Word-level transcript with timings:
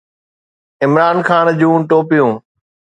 عمران 0.85 1.17
خان 1.27 1.45
جون 1.59 1.79
ٽوپيون 1.89 2.31